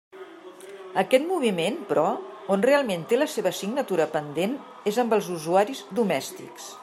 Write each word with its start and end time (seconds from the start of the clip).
Aquest 1.01 1.27
moviment, 1.31 1.77
però, 1.91 2.05
on 2.55 2.65
realment 2.69 3.05
té 3.11 3.21
la 3.21 3.29
seva 3.35 3.53
assignatura 3.55 4.09
pendent 4.17 4.57
és 4.93 4.99
amb 5.05 5.17
els 5.19 5.33
usuaris 5.39 5.85
domèstics. 6.01 6.71